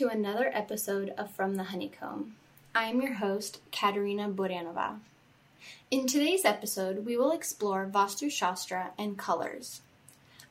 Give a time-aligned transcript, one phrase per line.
[0.00, 2.34] to another episode of From the Honeycomb.
[2.74, 4.98] I am your host, Katerina Boranova.
[5.90, 9.82] In today's episode, we will explore Vastu Shastra and colors.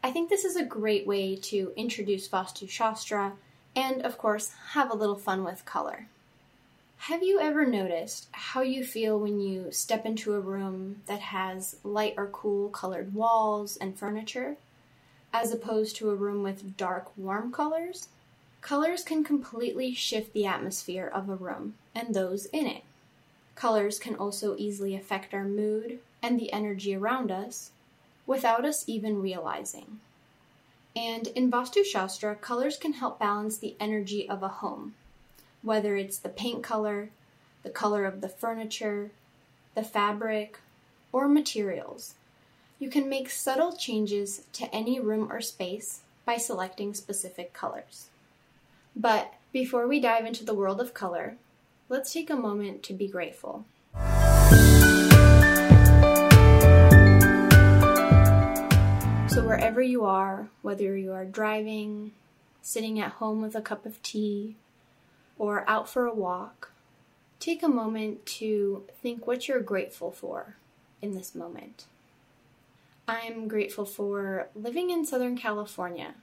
[0.03, 3.33] I think this is a great way to introduce Vastu Shastra
[3.75, 6.05] and, of course, have a little fun with color.
[6.97, 11.77] Have you ever noticed how you feel when you step into a room that has
[11.83, 14.57] light or cool colored walls and furniture,
[15.33, 18.09] as opposed to a room with dark, warm colors?
[18.61, 22.83] Colors can completely shift the atmosphere of a room and those in it.
[23.55, 27.71] Colors can also easily affect our mood and the energy around us
[28.27, 29.99] without us even realizing.
[30.95, 34.95] And in Vastu Shastra, colors can help balance the energy of a home,
[35.61, 37.09] whether it's the paint color,
[37.63, 39.11] the color of the furniture,
[39.75, 40.59] the fabric,
[41.11, 42.15] or materials.
[42.79, 48.08] You can make subtle changes to any room or space by selecting specific colors.
[48.95, 51.37] But before we dive into the world of color,
[51.89, 53.65] let's take a moment to be grateful.
[59.27, 62.11] So, wherever you are, whether you are driving,
[62.61, 64.55] sitting at home with a cup of tea,
[65.37, 66.71] or out for a walk,
[67.39, 70.55] take a moment to think what you're grateful for
[71.01, 71.85] in this moment.
[73.07, 76.13] I'm grateful for living in Southern California.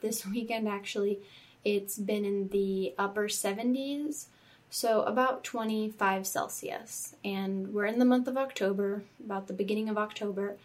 [0.00, 1.20] This weekend, actually,
[1.64, 4.26] it's been in the upper 70s,
[4.70, 7.14] so about 25 Celsius.
[7.24, 10.56] And we're in the month of October, about the beginning of October,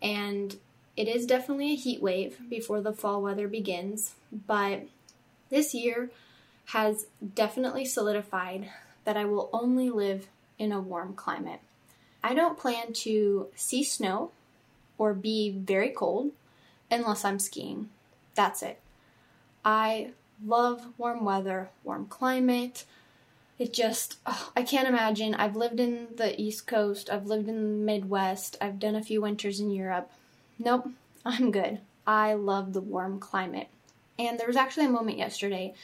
[0.00, 0.56] and
[0.96, 4.14] it is definitely a heat wave before the fall weather begins,
[4.46, 4.82] but
[5.50, 6.10] this year
[6.66, 8.70] has definitely solidified
[9.04, 11.60] that I will only live in a warm climate.
[12.22, 14.30] I don't plan to see snow
[14.96, 16.32] or be very cold
[16.90, 17.88] unless I'm skiing.
[18.34, 18.80] That's it.
[19.64, 20.10] I
[20.44, 22.84] love warm weather, warm climate.
[23.58, 25.34] It just, oh, I can't imagine.
[25.34, 29.22] I've lived in the East Coast, I've lived in the Midwest, I've done a few
[29.22, 30.10] winters in Europe.
[30.58, 30.88] Nope,
[31.24, 31.80] I'm good.
[32.06, 33.68] I love the warm climate.
[34.18, 35.74] And there was actually a moment yesterday.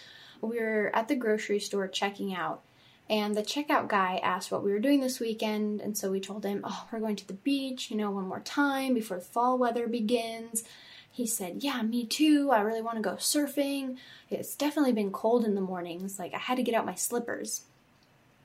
[0.41, 2.63] We were at the grocery store checking out,
[3.11, 5.81] and the checkout guy asked what we were doing this weekend.
[5.81, 8.41] And so we told him, Oh, we're going to the beach, you know, one more
[8.41, 10.65] time before the fall weather begins.
[11.19, 12.51] He said, Yeah, me too.
[12.53, 13.97] I really want to go surfing.
[14.31, 16.19] It's definitely been cold in the mornings.
[16.19, 17.63] Like, I had to get out my slippers.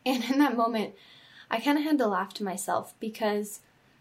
[0.05, 0.95] And in that moment,
[1.49, 3.59] I kind of had to laugh to myself because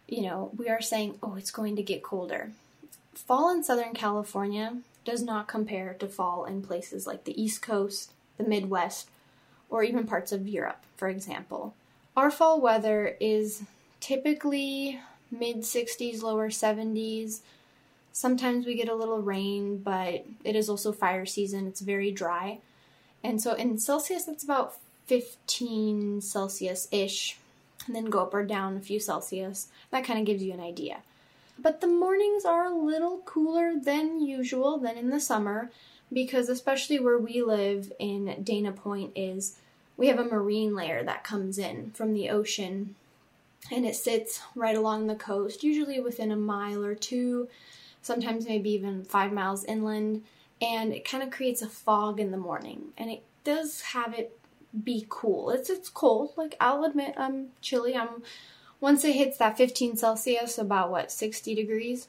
[0.08, 2.50] you know, we are saying, oh, it's going to get colder.
[3.14, 8.12] Fall in Southern California does not compare to fall in places like the East Coast,
[8.36, 9.08] the Midwest,
[9.70, 11.74] or even parts of Europe, for example.
[12.16, 13.62] Our fall weather is
[14.00, 15.00] typically
[15.30, 17.40] mid 60s, lower 70s.
[18.12, 21.66] Sometimes we get a little rain, but it is also fire season.
[21.66, 22.58] It's very dry.
[23.24, 27.38] And so in Celsius, it's about 15 Celsius ish,
[27.86, 29.68] and then go up or down a few Celsius.
[29.90, 30.98] That kind of gives you an idea.
[31.58, 35.70] But the mornings are a little cooler than usual than in the summer
[36.12, 39.56] because especially where we live in Dana Point is
[39.96, 42.94] we have a marine layer that comes in from the ocean
[43.70, 47.48] and it sits right along the coast, usually within a mile or two,
[48.02, 50.24] sometimes maybe even 5 miles inland,
[50.60, 52.92] and it kind of creates a fog in the morning.
[52.98, 54.38] And it does have it
[54.84, 55.50] be cool.
[55.50, 56.32] It's it's cold.
[56.36, 57.96] Like I'll admit I'm chilly.
[57.96, 58.22] I'm
[58.80, 62.08] once it hits that 15 Celsius, about what 60 degrees.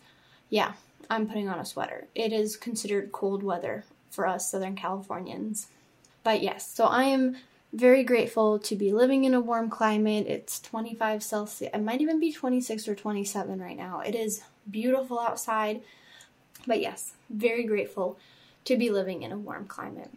[0.49, 0.73] Yeah,
[1.09, 2.07] I'm putting on a sweater.
[2.15, 5.67] It is considered cold weather for us Southern Californians.
[6.23, 7.37] But yes, so I am
[7.73, 10.27] very grateful to be living in a warm climate.
[10.27, 11.71] It's 25 Celsius.
[11.73, 13.99] It might even be 26 or 27 right now.
[13.99, 15.81] It is beautiful outside.
[16.65, 18.17] But yes, very grateful
[18.65, 20.09] to be living in a warm climate.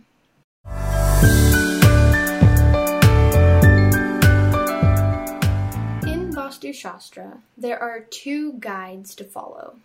[6.06, 9.76] In Vastu Shastra, there are two guides to follow.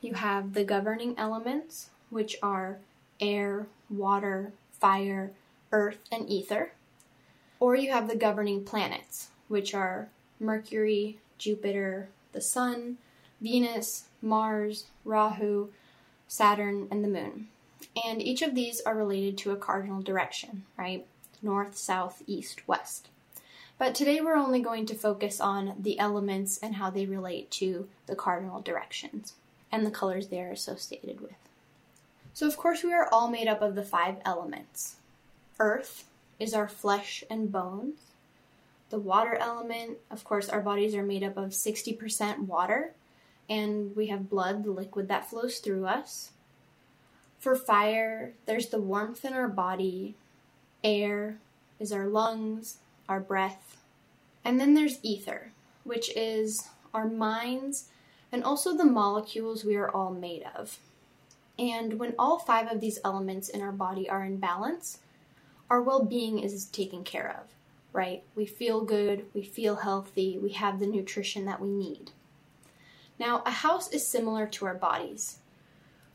[0.00, 2.78] You have the governing elements, which are
[3.20, 5.32] air, water, fire,
[5.72, 6.72] earth, and ether.
[7.60, 10.08] Or you have the governing planets, which are
[10.40, 12.96] Mercury, Jupiter, the Sun,
[13.40, 15.68] Venus, Mars, Rahu,
[16.28, 17.48] Saturn, and the Moon.
[18.04, 21.06] And each of these are related to a cardinal direction, right?
[21.42, 23.08] North, south, east, west.
[23.78, 27.88] But today we're only going to focus on the elements and how they relate to
[28.06, 29.32] the cardinal directions
[29.72, 31.32] and the colors they are associated with.
[32.34, 34.96] So, of course, we are all made up of the five elements.
[35.58, 36.04] Earth
[36.38, 38.00] is our flesh and bones.
[38.90, 42.92] The water element, of course, our bodies are made up of 60% water,
[43.50, 46.30] and we have blood, the liquid that flows through us.
[47.38, 50.14] For fire, there's the warmth in our body,
[50.82, 51.38] Air
[51.78, 53.76] is our lungs, our breath.
[54.44, 55.52] And then there's ether,
[55.84, 57.88] which is our minds
[58.32, 60.78] and also the molecules we are all made of.
[61.58, 65.00] And when all five of these elements in our body are in balance,
[65.68, 67.52] our well being is taken care of,
[67.92, 68.22] right?
[68.34, 72.12] We feel good, we feel healthy, we have the nutrition that we need.
[73.20, 75.36] Now, a house is similar to our bodies.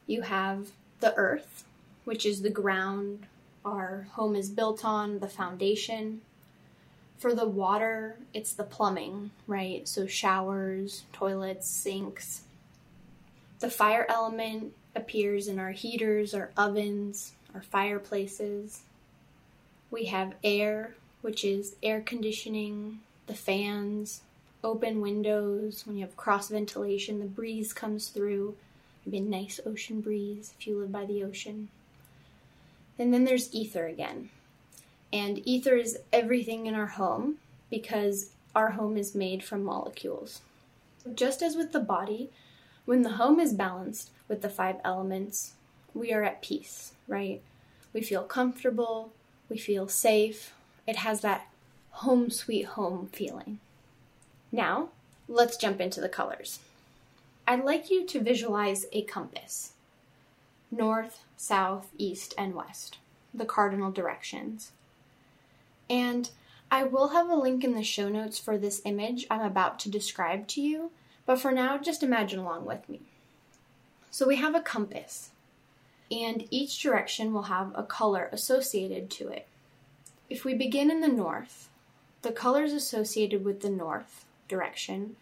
[0.08, 0.72] You have
[1.02, 1.64] the earth,
[2.04, 3.28] which is the ground
[3.64, 6.22] our home is built on, the foundation.
[7.20, 9.88] For the water, it's the plumbing, right?
[9.88, 12.42] So showers, toilets, sinks.
[13.60, 18.82] The fire element appears in our heaters, our ovens, our fireplaces.
[19.92, 24.22] We have air, which is air conditioning, the fans,
[24.66, 25.86] open windows.
[25.86, 28.56] When you have cross ventilation, the breeze comes through.
[29.06, 31.70] Maybe a nice ocean breeze if you live by the ocean.
[32.98, 34.30] And then there's ether again.
[35.14, 37.38] And ether is everything in our home
[37.70, 40.42] because our home is made from molecules.
[41.14, 42.32] Just as with the body,
[42.86, 45.54] when the home is balanced with the five elements,
[45.94, 47.42] we are at peace, right?
[47.94, 49.12] We feel comfortable,
[49.50, 50.54] we feel safe.
[50.88, 51.48] It has that
[51.92, 53.60] home sweet home feeling.
[54.56, 54.88] Now,
[55.28, 56.60] let's jump into the colors.
[57.46, 59.74] I'd like you to visualize a compass
[60.72, 62.98] north, south, east, and west,
[63.34, 64.72] the cardinal directions.
[65.90, 66.30] And
[66.72, 69.90] I will have a link in the show notes for this image I'm about to
[69.90, 70.92] describe to you,
[71.26, 73.02] but for now, just imagine along with me.
[74.10, 75.32] So we have a compass,
[76.10, 79.48] and each direction will have a color associated to it.
[80.30, 81.68] If we begin in the north,
[82.22, 85.16] the colors associated with the north direction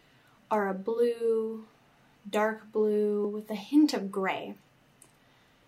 [0.51, 1.65] are a blue,
[2.29, 4.55] dark blue with a hint of gray.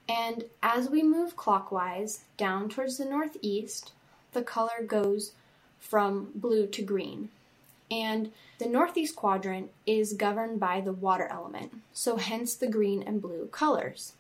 [0.08, 3.92] And as we move clockwise down towards the northeast,
[4.34, 5.32] the color goes
[5.80, 7.30] from blue to green.
[7.90, 13.22] And the northeast quadrant is governed by the water element, so hence the green and
[13.22, 14.14] blue colors.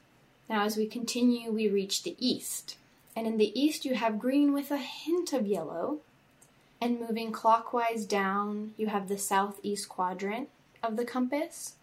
[0.49, 2.77] Now, as we continue, we reach the east.
[3.15, 5.99] And in the east, you have green with a hint of yellow.
[6.85, 10.49] And moving clockwise down, you have the southeast quadrant
[10.83, 11.77] of the compass.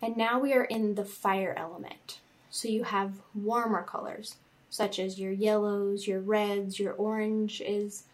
[0.00, 2.20] And now we are in the fire element.
[2.48, 4.36] So you have warmer colors,
[4.70, 8.04] such as your yellows, your reds, your oranges.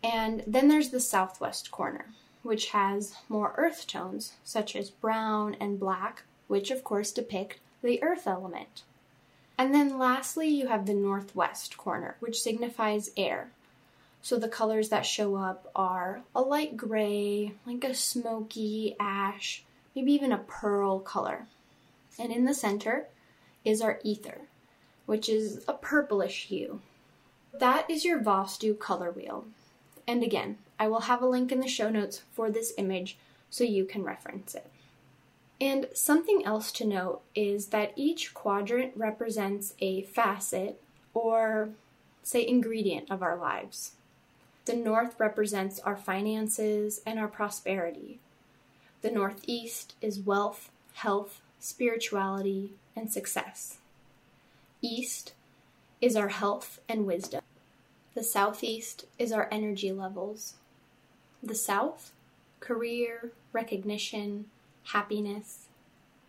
[0.00, 2.06] And then there's the southwest corner,
[2.44, 8.00] which has more earth tones, such as brown and black, which of course depict the
[8.00, 8.84] earth element.
[9.58, 13.50] And then lastly, you have the northwest corner, which signifies air.
[14.22, 19.64] So the colors that show up are a light gray, like a smoky ash,
[19.94, 21.46] maybe even a pearl color.
[22.18, 23.06] And in the center
[23.64, 24.42] is our ether,
[25.06, 26.80] which is a purplish hue.
[27.58, 29.46] That is your Vastu color wheel.
[30.06, 33.16] And again, I will have a link in the show notes for this image
[33.48, 34.70] so you can reference it.
[35.60, 40.80] And something else to note is that each quadrant represents a facet
[41.12, 41.70] or,
[42.22, 43.92] say, ingredient of our lives.
[44.66, 48.20] The north represents our finances and our prosperity.
[49.02, 53.78] The northeast is wealth, health, spirituality, and success.
[54.82, 55.32] East
[56.00, 57.42] is our health and wisdom.
[58.14, 60.54] The southeast is our energy levels.
[61.42, 62.12] The south,
[62.60, 64.46] career, recognition,
[64.84, 65.66] happiness.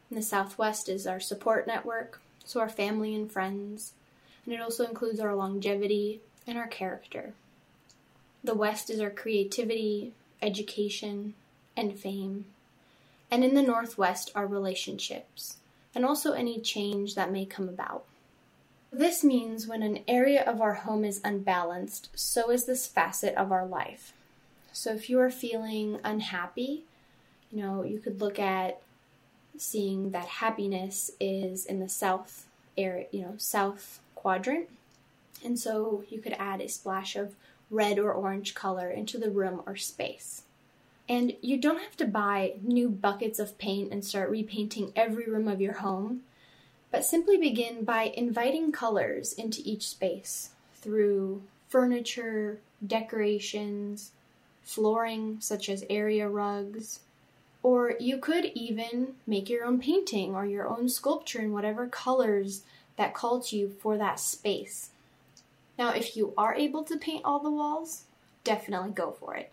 [0.09, 3.93] And the southwest is our support network, so our family and friends.
[4.45, 7.33] And it also includes our longevity and our character.
[8.43, 11.35] The west is our creativity, education,
[11.77, 12.45] and fame.
[13.29, 15.57] And in the northwest are relationships
[15.93, 18.05] and also any change that may come about.
[18.91, 23.51] This means when an area of our home is unbalanced, so is this facet of
[23.51, 24.13] our life.
[24.73, 26.83] So if you are feeling unhappy,
[27.51, 28.81] you know, you could look at
[29.57, 34.69] seeing that happiness is in the south area, you know, south quadrant.
[35.43, 37.35] And so you could add a splash of
[37.71, 40.43] red or orange color into the room or space.
[41.09, 45.47] And you don't have to buy new buckets of paint and start repainting every room
[45.47, 46.21] of your home,
[46.91, 54.11] but simply begin by inviting colors into each space through furniture, decorations,
[54.63, 56.99] flooring such as area rugs,
[57.63, 62.63] or you could even make your own painting or your own sculpture in whatever colors
[62.97, 64.89] that call to you for that space.
[65.81, 68.03] Now, if you are able to paint all the walls,
[68.43, 69.51] definitely go for it.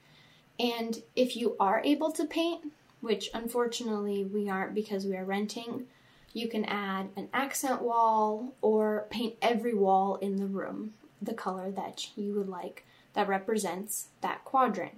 [0.60, 2.70] And if you are able to paint,
[3.00, 5.86] which unfortunately we aren't because we are renting,
[6.34, 10.92] you can add an accent wall or paint every wall in the room.
[11.22, 14.96] the color that you would like that represents that quadrant.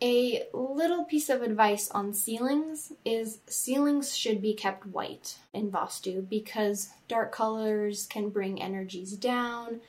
[0.00, 6.26] A little piece of advice on ceilings is ceilings should be kept white in Vastu
[6.26, 9.80] because dark colors can bring energies down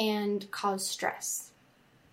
[0.00, 1.50] and cause stress.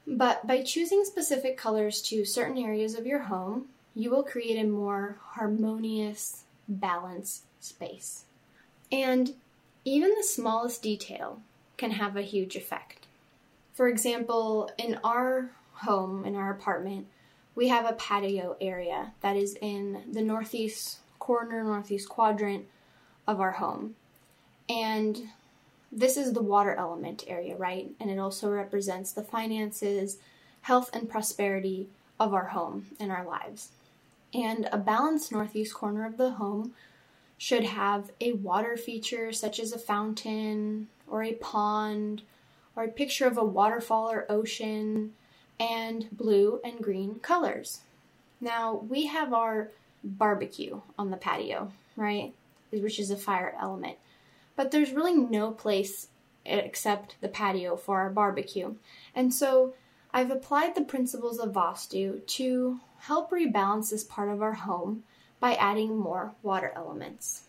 [0.06, 4.67] But by choosing specific colors to certain areas of your home, you will create a
[4.67, 8.25] more harmonious, balanced space.
[8.91, 9.34] And
[9.86, 11.41] even the smallest detail
[11.77, 13.08] can have a huge effect.
[13.74, 17.08] For example, in our home, in our apartment,
[17.56, 22.65] we have a patio area that is in the northeast corner, northeast quadrant
[23.25, 23.96] of our home.
[24.70, 25.29] And
[25.91, 27.89] this is the water element area, right?
[28.00, 30.17] And it also represents the finances,
[30.62, 31.88] health, and prosperity
[32.20, 33.70] of our home and our lives.
[34.34, 36.74] And a balanced northeast corner of the home
[37.38, 42.24] should have a water feature such as a fountain or a pond
[42.75, 45.13] or a picture of a waterfall or ocean
[45.60, 47.82] and blue and green colors.
[48.41, 49.72] Now, we have our
[50.03, 52.34] barbecue on the patio, right?
[52.72, 53.98] Which is a fire element.
[54.57, 56.09] But there's really no place
[56.45, 58.75] except the patio for our barbecue.
[59.15, 59.73] And so
[60.13, 65.03] I've applied the principles of Vastu to help rebalance this part of our home
[65.39, 67.43] by adding more water elements.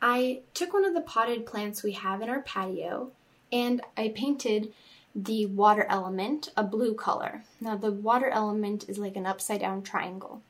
[0.00, 3.12] I took one of the potted plants we have in our patio
[3.52, 4.72] and I painted
[5.14, 7.44] the water element a blue color.
[7.60, 10.42] Now, the water element is like an upside down triangle.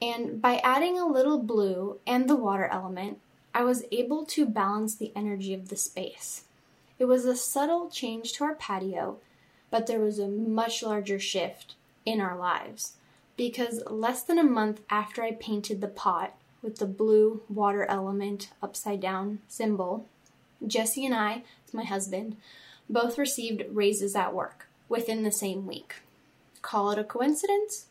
[0.00, 3.18] And by adding a little blue and the water element,
[3.54, 6.44] I was able to balance the energy of the space.
[6.98, 9.18] It was a subtle change to our patio,
[9.70, 11.74] but there was a much larger shift
[12.04, 12.94] in our lives.
[13.36, 18.50] Because less than a month after I painted the pot with the blue water element
[18.62, 20.06] upside down symbol,
[20.66, 22.36] Jesse and I, my husband,
[22.90, 25.96] both received raises at work within the same week.
[26.62, 27.86] Call it a coincidence?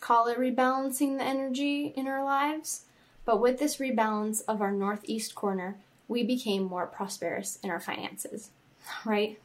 [0.00, 2.82] Call it rebalancing the energy in our lives?
[3.24, 5.76] But with this rebalance of our northeast corner,
[6.08, 8.50] we became more prosperous in our finances,
[9.04, 9.38] right?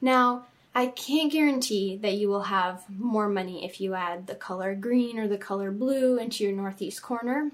[0.00, 4.74] Now, I can't guarantee that you will have more money if you add the color
[4.74, 7.50] green or the color blue into your northeast corner.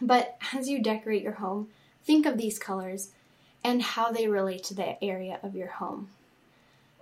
[0.00, 1.68] But as you decorate your home,
[2.04, 3.10] think of these colors
[3.64, 6.10] and how they relate to the area of your home.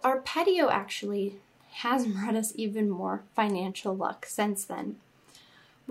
[0.03, 1.37] Our patio actually
[1.73, 4.97] has brought us even more financial luck since then.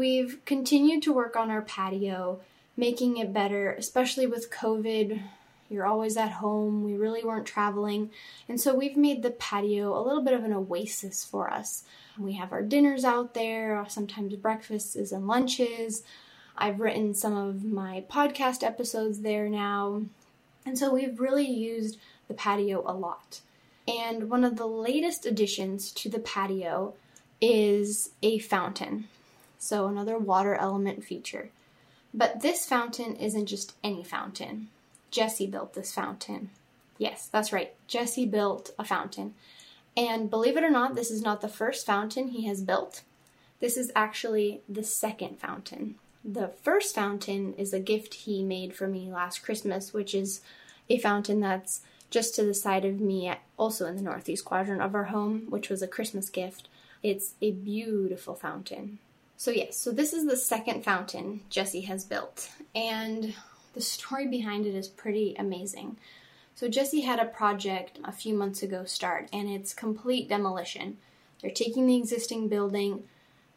[0.01, 2.39] We've continued to work on our patio,
[2.75, 5.21] making it better, especially with COVID.
[5.69, 6.83] You're always at home.
[6.83, 8.09] We really weren't traveling.
[8.49, 11.83] And so we've made the patio a little bit of an oasis for us.
[12.17, 16.01] We have our dinners out there, sometimes breakfasts and lunches.
[16.57, 20.01] I've written some of my podcast episodes there now.
[20.65, 23.41] And so we've really used the patio a lot.
[23.87, 26.95] And one of the latest additions to the patio
[27.39, 29.07] is a fountain.
[29.61, 31.51] So another water element feature.
[32.15, 34.69] But this fountain isn't just any fountain.
[35.11, 36.49] Jesse built this fountain.
[36.97, 37.71] Yes, that's right.
[37.87, 39.35] Jesse built a fountain.
[39.95, 43.03] And believe it or not, this is not the first fountain he has built.
[43.59, 45.93] This is actually the second fountain.
[46.25, 50.41] The first fountain is a gift he made for me last Christmas, which is
[50.89, 54.95] a fountain that's just to the side of me, also in the northeast quadrant of
[54.95, 56.67] our home, which was a Christmas gift.
[57.03, 58.97] It's a beautiful fountain.
[59.41, 63.33] So, yes, so this is the second fountain Jesse has built, and
[63.73, 65.97] the story behind it is pretty amazing.
[66.53, 70.99] So, Jesse had a project a few months ago start, and it's complete demolition.
[71.41, 73.05] They're taking the existing building,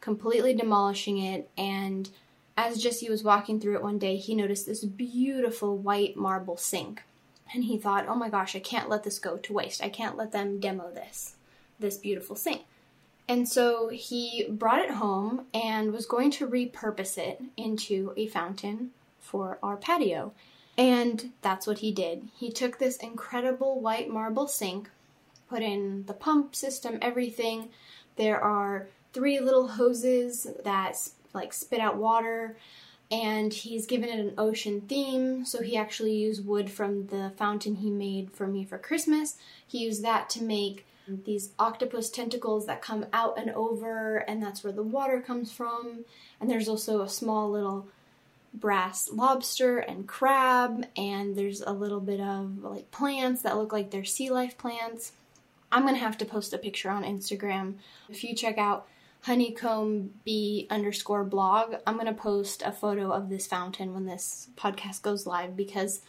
[0.00, 2.08] completely demolishing it, and
[2.56, 7.02] as Jesse was walking through it one day, he noticed this beautiful white marble sink.
[7.52, 9.84] And he thought, oh my gosh, I can't let this go to waste.
[9.84, 11.36] I can't let them demo this,
[11.78, 12.62] this beautiful sink.
[13.26, 18.90] And so he brought it home and was going to repurpose it into a fountain
[19.18, 20.32] for our patio.
[20.76, 22.28] And that's what he did.
[22.36, 24.90] He took this incredible white marble sink,
[25.48, 27.70] put in the pump system, everything.
[28.16, 30.96] There are three little hoses that
[31.32, 32.56] like spit out water
[33.10, 35.44] and he's given it an ocean theme.
[35.44, 39.36] So he actually used wood from the fountain he made for me for Christmas.
[39.66, 44.64] He used that to make these octopus tentacles that come out and over, and that's
[44.64, 46.04] where the water comes from.
[46.40, 47.88] And there's also a small little
[48.52, 53.90] brass lobster and crab, and there's a little bit of like plants that look like
[53.90, 55.12] they're sea life plants.
[55.72, 57.74] I'm gonna have to post a picture on Instagram.
[58.08, 58.86] If you check out
[59.22, 65.02] honeycomb bee underscore blog, I'm gonna post a photo of this fountain when this podcast
[65.02, 66.02] goes live because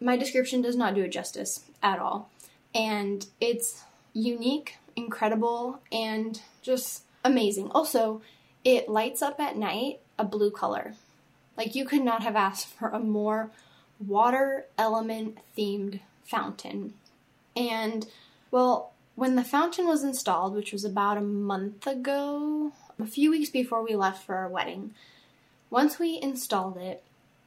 [0.00, 2.30] my description does not do it justice at all.
[2.74, 7.70] and it's unique, incredible, and just amazing.
[7.70, 8.22] Also,
[8.64, 10.94] it lights up at night a blue color.
[11.56, 13.50] Like you could not have asked for a more
[13.98, 16.94] water element themed fountain.
[17.56, 18.06] And
[18.50, 23.50] well, when the fountain was installed, which was about a month ago, a few weeks
[23.50, 24.94] before we left for our wedding,
[25.70, 27.02] once we installed it,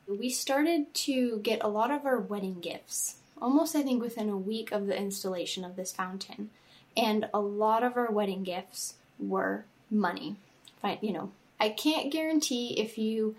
[0.08, 4.38] we started to get a lot of our wedding gifts, almost I think within a
[4.38, 6.50] week of the installation of this fountain.
[6.98, 10.38] And a lot of our wedding gifts were money.
[10.84, 13.36] I, you know, I can't guarantee if you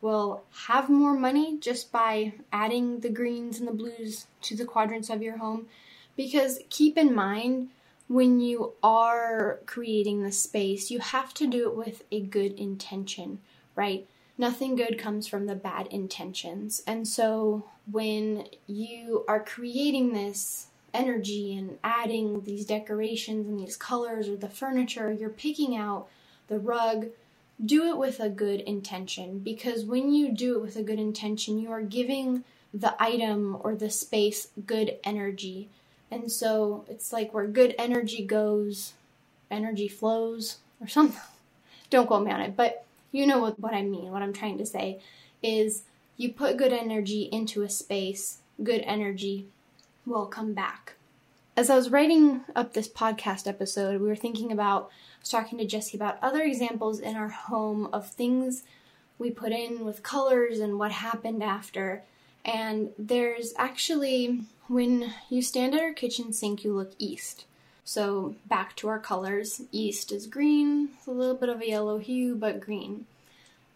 [0.00, 5.10] will have more money just by adding the greens and the blues to the quadrants
[5.10, 5.66] of your home.
[6.16, 7.68] Because keep in mind,
[8.08, 13.38] when you are creating the space, you have to do it with a good intention,
[13.76, 14.06] right?
[14.40, 16.82] Nothing good comes from the bad intentions.
[16.86, 24.30] And so when you are creating this energy and adding these decorations and these colors
[24.30, 26.08] or the furniture, you're picking out
[26.48, 27.08] the rug,
[27.62, 31.58] do it with a good intention because when you do it with a good intention,
[31.58, 32.42] you are giving
[32.72, 35.68] the item or the space good energy.
[36.10, 38.94] And so it's like where good energy goes,
[39.50, 41.20] energy flows or something.
[41.90, 44.10] Don't quote me on it, but you know what, what I mean.
[44.10, 45.00] What I'm trying to say
[45.42, 45.82] is
[46.16, 49.46] you put good energy into a space, good energy
[50.06, 50.94] will come back.
[51.56, 55.58] As I was writing up this podcast episode, we were thinking about I was talking
[55.58, 58.62] to Jesse about other examples in our home of things
[59.18, 62.02] we put in with colors and what happened after.
[62.44, 67.44] And there's actually, when you stand at our kitchen sink, you look east.
[67.90, 69.62] So back to our colors.
[69.72, 73.06] East is green, a little bit of a yellow hue, but green.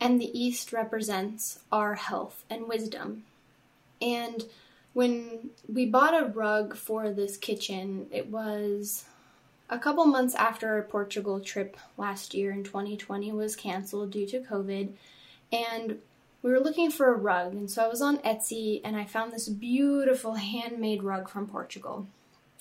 [0.01, 3.25] And the east represents our health and wisdom.
[4.01, 4.45] And
[4.93, 9.05] when we bought a rug for this kitchen, it was
[9.69, 14.39] a couple months after our Portugal trip last year in 2020 was canceled due to
[14.39, 14.91] COVID,
[15.51, 15.99] and
[16.41, 17.53] we were looking for a rug.
[17.53, 22.07] And so I was on Etsy and I found this beautiful handmade rug from Portugal.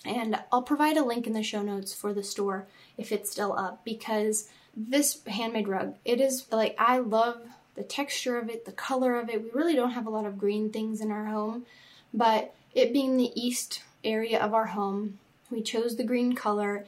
[0.05, 3.53] And I'll provide a link in the show notes for the store if it's still
[3.53, 7.41] up because this handmade rug, it is like I love
[7.75, 9.41] the texture of it, the color of it.
[9.41, 11.65] We really don't have a lot of green things in our home,
[12.13, 16.85] but it being the east area of our home, we chose the green color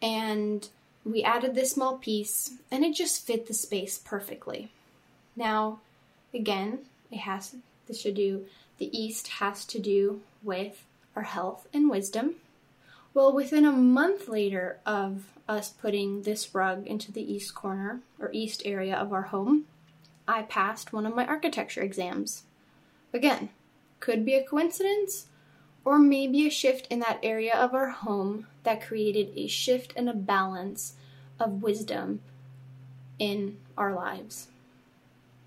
[0.00, 0.68] and
[1.04, 4.70] we added this small piece and it just fit the space perfectly.
[5.34, 5.80] Now,
[6.32, 8.46] again, it has this should do
[8.78, 12.36] the east has to do with our health and wisdom.
[13.14, 18.30] Well, within a month later of us putting this rug into the east corner or
[18.32, 19.66] east area of our home,
[20.26, 22.44] I passed one of my architecture exams.
[23.12, 23.50] Again,
[24.00, 25.26] could be a coincidence,
[25.84, 30.08] or maybe a shift in that area of our home that created a shift and
[30.08, 30.94] a balance
[31.38, 32.20] of wisdom
[33.18, 34.48] in our lives.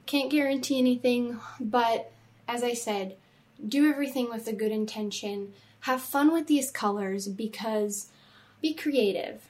[0.06, 2.12] Can't guarantee anything, but
[2.47, 3.15] as I said,
[3.67, 5.54] do everything with a good intention.
[5.86, 8.08] Have fun with these colors because
[8.60, 9.43] be creative.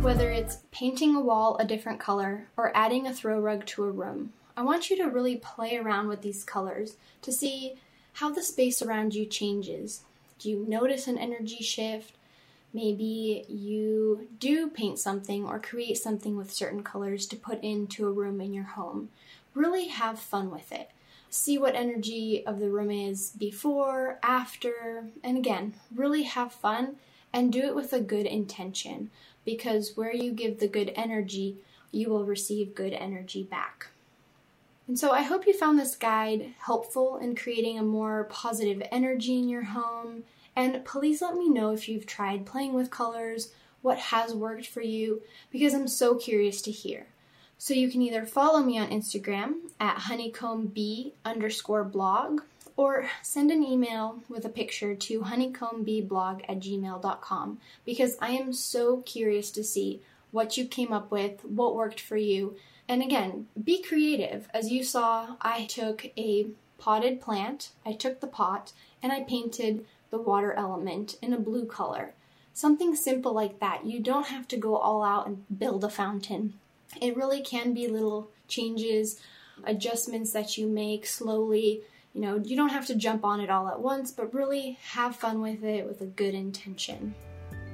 [0.00, 3.90] Whether it's painting a wall a different color, or adding a throw rug to a
[3.90, 4.32] room.
[4.56, 7.74] I want you to really play around with these colors to see
[8.14, 10.04] how the space around you changes.
[10.38, 12.14] Do you notice an energy shift?
[12.72, 18.12] Maybe you do paint something or create something with certain colors to put into a
[18.12, 19.08] room in your home.
[19.54, 20.90] Really have fun with it.
[21.30, 26.96] See what energy of the room is before, after, and again, really have fun
[27.32, 29.10] and do it with a good intention
[29.44, 31.56] because where you give the good energy,
[31.90, 33.88] you will receive good energy back.
[34.86, 39.38] And so I hope you found this guide helpful in creating a more positive energy
[39.38, 40.24] in your home.
[40.58, 44.82] And please let me know if you've tried playing with colors, what has worked for
[44.82, 47.06] you, because I'm so curious to hear.
[47.58, 50.74] So you can either follow me on Instagram at honeycomb
[51.24, 52.40] underscore blog
[52.76, 59.02] or send an email with a picture to honeycombblog at gmail.com because I am so
[59.02, 60.00] curious to see
[60.32, 62.56] what you came up with, what worked for you.
[62.88, 64.48] And again, be creative.
[64.52, 69.84] As you saw, I took a potted plant, I took the pot, and I painted
[70.10, 72.14] the water element in a blue color.
[72.52, 73.86] Something simple like that.
[73.86, 76.54] You don't have to go all out and build a fountain.
[77.00, 79.20] It really can be little changes,
[79.64, 81.82] adjustments that you make slowly
[82.14, 85.14] you know, you don't have to jump on it all at once, but really have
[85.14, 87.14] fun with it with a good intention.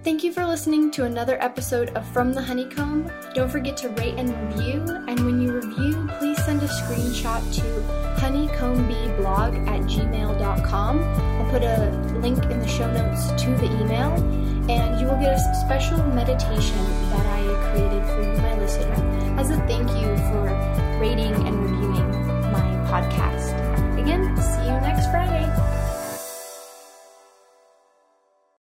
[0.02, 3.10] Thank you for listening to another episode of From the Honeycomb.
[3.32, 8.13] Don't forget to rate and review, and when you review, please send a screenshot to
[8.24, 10.98] honeycombeblog at gmail.com.
[10.98, 14.12] I'll put a link in the show notes to the email,
[14.70, 19.50] and you will get a special meditation that I created for you, my listener, as
[19.50, 20.44] a thank you for
[20.98, 22.10] rating and reviewing
[22.50, 23.52] my podcast.
[24.00, 25.63] Again, see you next Friday.